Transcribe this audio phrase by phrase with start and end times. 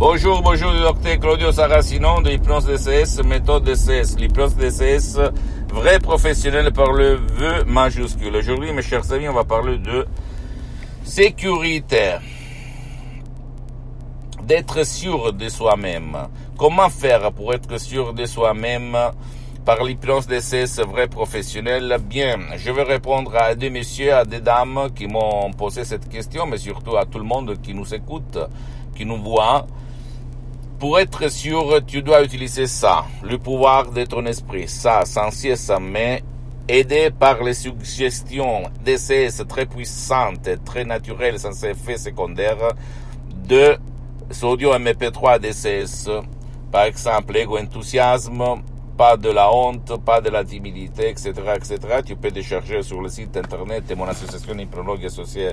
[0.00, 4.16] Bonjour, bonjour, docteur Claudio Saracino de l'hypnose DCS, méthode DCS.
[4.16, 5.18] L'hypnose DCS,
[5.68, 8.34] vrai professionnel par le vœu majuscule.
[8.34, 10.06] Aujourd'hui, mes chers amis, on va parler de
[11.04, 12.14] sécurité.
[14.42, 16.16] D'être sûr de soi-même.
[16.56, 18.96] Comment faire pour être sûr de soi-même
[19.66, 21.98] par l'hypnose DCS vrai professionnel?
[22.02, 26.46] Bien, je vais répondre à des messieurs, à des dames qui m'ont posé cette question,
[26.46, 28.38] mais surtout à tout le monde qui nous écoute,
[28.96, 29.66] qui nous voit.
[30.80, 35.70] Pour être sûr, tu dois utiliser ça, le pouvoir de ton esprit, ça, sans cesse,
[35.78, 36.22] mais
[36.66, 42.72] aidé par les suggestions DCS très puissantes, très naturelles, sans effet secondaire,
[43.46, 43.76] de
[44.42, 46.08] audio MP3 DCS.
[46.72, 48.62] Par exemple, ego-enthousiasme,
[48.96, 51.78] pas de la honte, pas de la timidité, etc., etc.
[52.06, 55.50] Tu peux décharger sur le site internet de mon association hypnologue associée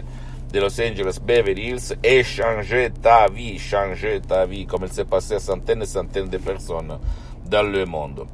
[0.52, 5.06] de Los Angeles Beverly Hills et changer ta vie, changer ta vie, comme il s'est
[5.06, 6.98] passé à centaines et centaines de personnes
[7.46, 8.26] dans le monde.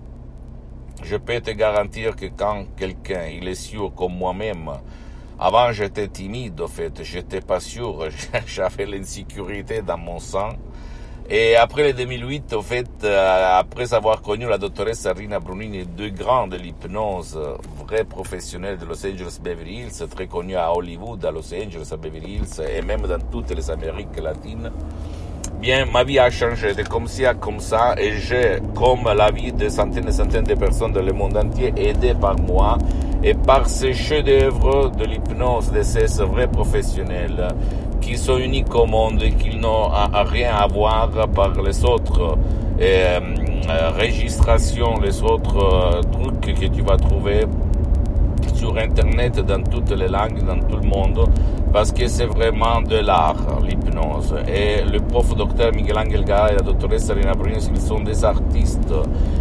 [1.03, 4.71] Je peux te garantir que quand quelqu'un, il est sûr comme moi-même,
[5.39, 8.07] avant j'étais timide, au fait, j'étais pas sûr,
[8.45, 10.49] j'avais l'insécurité dans mon sang,
[11.35, 16.09] et après le 2008, au fait, euh, après avoir connu la doctoresse Rina Brunini, deux
[16.09, 17.39] grands de l'hypnose,
[17.83, 21.97] vrais professionnels de Los Angeles Beverly Hills, très connus à Hollywood, à Los Angeles, à
[21.97, 24.71] Beverly Hills, et même dans toutes les Amériques latines,
[25.59, 26.75] bien, ma vie a changé.
[26.75, 30.53] De comme ça, comme ça, et j'ai, comme la vie de centaines et centaines de
[30.53, 32.77] personnes dans le monde entier, aidé par moi,
[33.23, 37.47] et par ces chefs-d'œuvre de l'hypnose de ces vrais professionnels,
[38.03, 39.89] qui sont uniques au monde et qui n'ont
[40.25, 42.37] rien à voir par les autres
[42.79, 43.19] euh,
[43.97, 47.45] registrations, les autres euh, trucs que tu vas trouver
[48.53, 51.29] sur Internet dans toutes les langues, dans tout le monde,
[51.73, 54.35] parce que c'est vraiment de l'art, l'hypnose.
[54.47, 58.23] Et le prof docteur Miguel Angel Gara et la doctoresse Serena Brunis, ils sont des
[58.23, 58.93] artistes.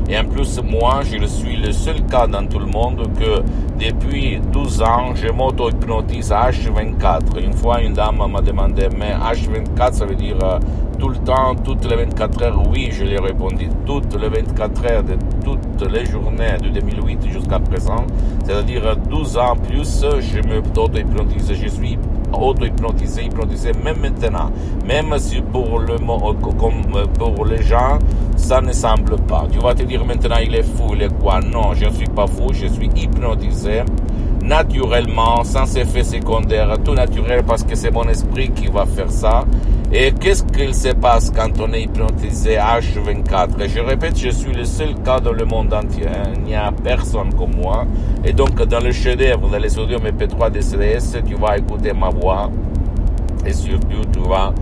[0.09, 3.42] Et en plus, moi, je suis le seul cas dans tout le monde que
[3.78, 7.38] depuis 12 ans, je m'auto-hypnotise à H24.
[7.38, 10.59] Une fois, une dame m'a demandé, mais H24, ça veut dire euh,
[11.02, 14.86] tout le temps, toutes les 24 heures Oui, je lui ai répondu, toutes les 24
[14.86, 15.14] heures de
[15.44, 18.06] toutes les journées de 2008 jusqu'à présent.
[18.44, 21.54] C'est-à-dire 12 ans plus, je me auto-hypnotise.
[21.60, 21.98] Je suis
[22.32, 24.52] auto-hypnotisé, hypnotisé même maintenant.
[24.86, 25.96] Même si pour, le,
[26.56, 27.98] comme pour les gens,
[28.36, 29.48] ça ne semble pas.
[29.50, 31.41] Tu vas te dire maintenant, il est fou, il est quoi?
[31.41, 33.82] Non, je ne suis pas fou, je suis hypnotisé
[34.44, 39.44] naturellement, sans effet secondaire, tout naturel parce que c'est mon esprit qui va faire ça.
[39.94, 43.69] Et qu'est-ce qu'il se passe quand on est hypnotisé H24?
[43.69, 46.06] Je répète, je suis le seul cas dans le monde entier.
[46.06, 46.32] Hein.
[46.36, 47.84] Il n'y a personne comme moi.
[48.25, 52.50] Et donc, dans le chef-d'œuvre, dans les audios MP3 DCDS, tu vas écouter ma voix.
[53.44, 54.54] Et surtout, tu vas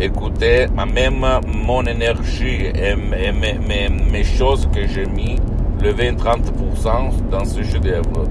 [0.00, 1.26] écouter même
[1.66, 5.34] mon énergie et mes, mes, choses que j'ai mis,
[5.82, 8.28] le 20-30% dans ce chef-d'œuvre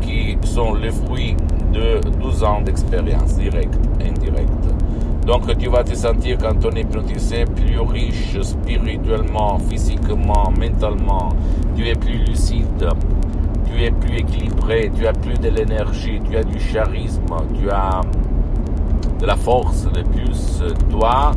[0.00, 1.36] qui sont les fruits
[1.72, 4.79] de 12 ans d'expérience directe et indirecte.
[5.26, 11.30] Donc tu vas te sentir quand on est hypnotisé plus riche spirituellement, physiquement, mentalement.
[11.76, 12.88] Tu es plus lucide,
[13.66, 17.22] tu es plus équilibré, tu as plus de l'énergie, tu as du charisme,
[17.58, 18.00] tu as
[19.20, 20.62] de la force de plus.
[20.90, 21.32] Toi,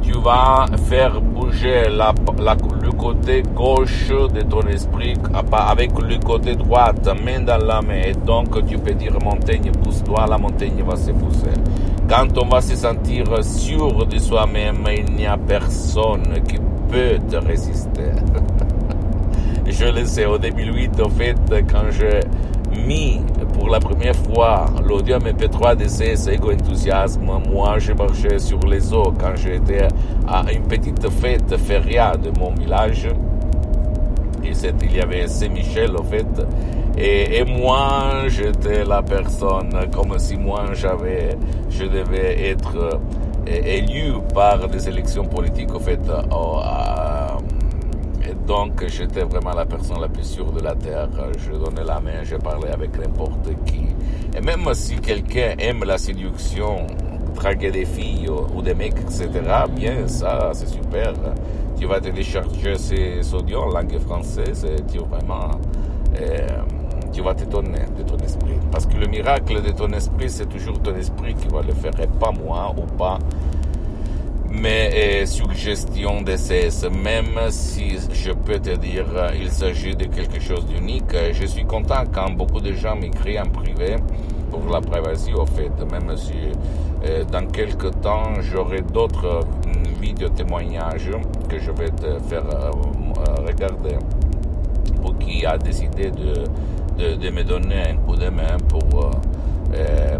[0.00, 5.14] tu vas faire bouger le côté gauche de ton esprit
[5.52, 6.92] avec le côté droit,
[7.24, 8.02] main dans la main.
[8.06, 11.50] Et donc, tu peux dire montagne, pousse-toi, la montagne va se pousser.
[12.08, 16.56] Quand on va se sentir sûr de soi-même, il n'y a personne qui
[16.88, 18.12] peut te résister.
[19.66, 21.36] Je le sais, au 2008, au fait,
[21.68, 22.20] quand j'ai
[22.86, 23.20] mis
[23.54, 29.12] pour la première fois l'audio MP3 DCS Ego Enthousiasme, moi je marchais sur les eaux
[29.18, 29.88] quand j'étais
[30.28, 33.08] à une petite fête feria de mon village.
[34.82, 36.26] Il y avait Saint-Michel au fait.
[36.98, 41.36] Et, et moi j'étais la personne comme si moi j'avais,
[41.68, 43.00] je devais être
[43.46, 46.00] élu par des élections politiques au fait.
[46.30, 47.36] à,
[48.28, 51.08] et donc, j'étais vraiment la personne la plus sûre de la Terre.
[51.38, 53.86] Je donnais la main, je parlais avec n'importe qui.
[54.36, 56.86] Et même si quelqu'un aime la séduction,
[57.36, 59.28] draguer des filles ou, des mecs, etc.,
[59.70, 61.12] bien, ça, c'est super.
[61.78, 65.50] Tu vas télécharger ces audios en langue française et tu vraiment,
[66.20, 66.46] euh,
[67.12, 68.58] tu vas t'étonner de ton esprit.
[68.72, 71.92] Parce que le miracle de ton esprit, c'est toujours ton esprit qui va le faire
[72.00, 73.18] et pas moi ou pas
[74.60, 74.90] mais
[75.22, 79.06] euh, suggestion d'essai, même si je peux te dire
[79.38, 81.14] il s'agit de quelque chose d'unique.
[81.32, 83.96] Je suis content quand beaucoup de gens m'écrivent en privé
[84.50, 86.32] pour la prévention, au fait, même si
[87.06, 89.40] euh, dans quelques temps j'aurai d'autres
[90.00, 91.10] vidéos témoignages
[91.48, 92.70] que je vais te faire euh,
[93.46, 93.96] regarder
[95.00, 96.44] pour qui a décidé de,
[97.16, 99.10] de, me donner un coup de main pour
[99.74, 100.18] euh,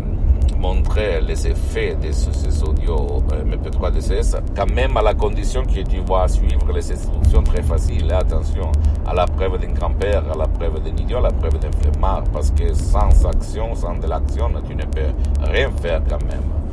[0.59, 6.01] montrer les effets de ces audios MP3 DCS, quand même à la condition que tu
[6.01, 8.11] vas suivre les instructions très faciles.
[8.13, 8.73] attention
[9.07, 12.25] à la preuve d'un grand-père, à la preuve d'un idiot, à la preuve d'un flemmard,
[12.33, 15.13] parce que sans action, sans de l'action, tu ne peux
[15.43, 16.66] rien faire quand même.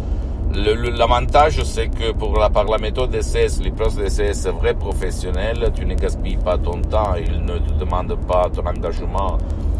[0.56, 5.96] L'avantage, c'est que pour la, par la méthode DCS, l'hypnose DCS vrai professionnel, tu ne
[5.96, 9.40] gaspilles pas ton temps, il ne te demande pas ton engagement,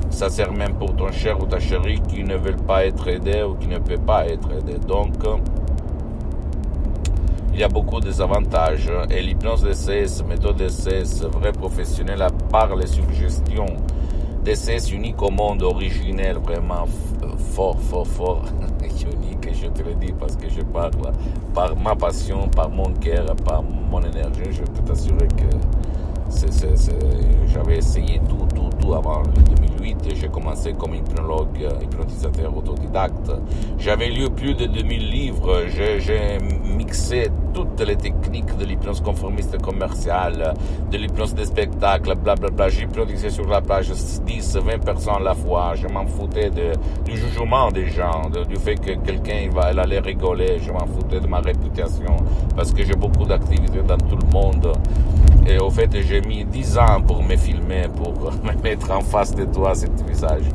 [0.10, 3.44] ça sert même pour ton cher ou ta chérie qui ne veulent pas être aidé
[3.44, 4.80] ou qui ne peut pas être aidé.
[4.80, 5.14] Donc,
[7.54, 8.92] il y a beaucoup de avantages.
[9.12, 13.78] Et l'hypnose DCS, méthode DCS, vrai professionnel, à part les suggestions
[14.44, 16.86] DCS unique au monde, originel, vraiment
[17.52, 18.46] fort, fort, fort,
[18.82, 20.94] unique, je te le dis parce que je parle
[21.54, 24.52] par ma passion, par mon cœur, par mon énergie.
[24.52, 25.58] Je peux t'assurer que
[27.48, 28.48] j'avais essayé tout,
[28.92, 30.16] avant le 2008.
[30.16, 33.32] J'ai commencé comme hypnologue, hypnotisateur autodidacte.
[33.78, 35.64] J'avais lu plus de 2000 livres.
[35.68, 36.38] J'ai
[36.76, 40.54] mixé toutes les techniques de l'hypnose conformiste commerciale,
[40.92, 42.70] de l'hypnose des spectacles, blablabla.
[42.70, 45.74] J'hypnotisais sur la plage 10, 20 personnes à la fois.
[45.76, 50.60] Je m'en foutais du jugement des gens, du fait que quelqu'un allait rigoler.
[50.60, 52.18] Je m'en foutais de ma réputation
[52.56, 54.74] parce que j'ai beaucoup d'activités dans tout le monde.
[55.48, 58.14] Et au fait, j'ai mis 10 ans pour me filmer, pour
[58.44, 60.46] me mettre en face de toi ce visage.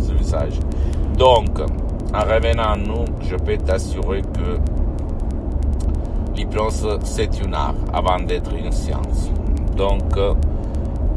[0.00, 0.58] Ce visage.
[1.16, 4.58] Donc, en revenant à nous, je peux t'assurer que
[6.36, 9.30] l'hypnose, c'est une art avant d'être une science.
[9.76, 10.16] Donc,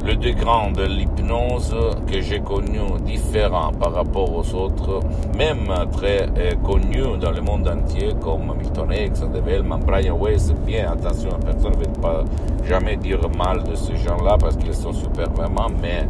[0.05, 1.75] le degré de l'hypnose
[2.07, 5.01] que j'ai connu différent par rapport aux autres,
[5.37, 10.91] même très euh, connus dans le monde entier comme Milton X, Develman, Brian Weiss, bien
[10.91, 12.23] attention, personne ne veut pas
[12.67, 16.07] jamais dire mal de ces gens-là parce qu'ils sont super vraiment, mais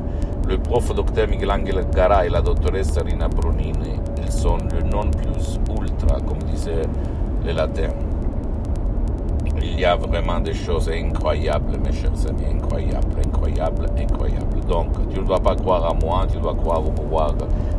[0.47, 5.09] le prof docteur Miguel Angel Garay et la doctoresse Rina Brunini, ils sont le non
[5.11, 6.81] plus ultra, comme disaient
[7.45, 7.89] les latins
[9.61, 14.59] il y a vraiment des choses incroyables, mes chers amis, incroyables, incroyables, incroyables.
[14.67, 17.33] Donc, tu ne dois pas croire à moi, tu dois croire au pouvoir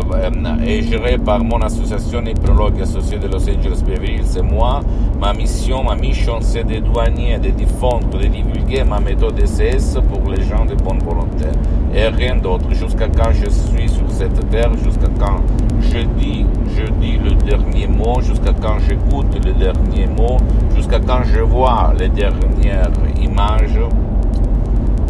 [0.65, 4.79] est géré par mon association hypnologue associée de Los Angeles Beverly c'est moi.
[5.19, 10.31] Ma mission, ma mission, c'est de douanier, de diffondre, de divulguer ma méthode DCS pour
[10.31, 11.47] les gens de bonne volonté.
[11.93, 12.71] Et rien d'autre.
[12.71, 15.41] Jusqu'à quand je suis sur cette terre, jusqu'à quand
[15.81, 16.45] je dis,
[16.91, 20.37] dis le dernier mot, jusqu'à quand j'écoute le dernier mot,
[20.75, 22.91] jusqu'à quand je vois les dernières
[23.21, 23.79] images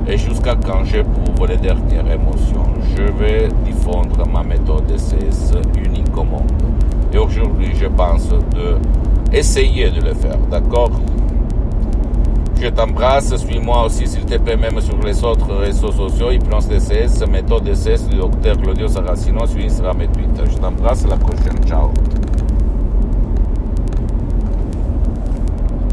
[0.07, 2.65] et jusqu'à quand j'éprouve les dernières émotions.
[2.96, 6.51] Je vais diffondre ma méthode DCS unique au monde.
[7.13, 8.77] Et aujourd'hui, je pense de
[9.29, 10.91] de le faire, d'accord?
[12.61, 17.25] Je t'embrasse, suis-moi aussi s'il te plaît même sur les autres réseaux sociaux, Hypnose DCS,
[17.27, 20.43] méthode DCS du docteur Claudio Saracino sur Instagram et Twitter.
[20.49, 21.91] Je t'embrasse, à la prochaine, ciao.